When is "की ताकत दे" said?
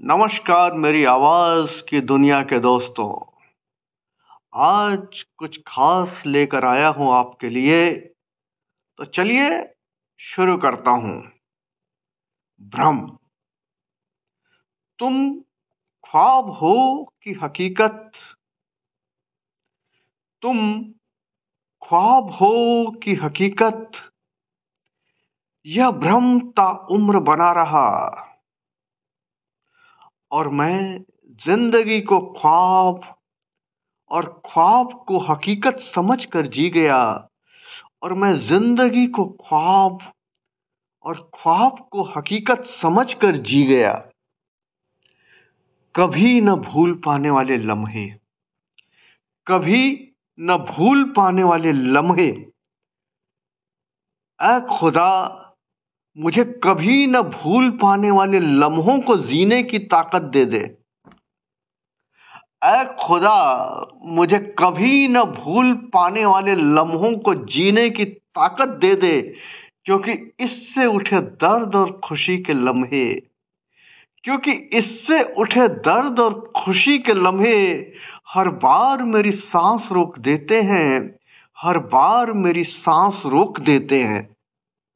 59.62-60.44, 67.90-68.94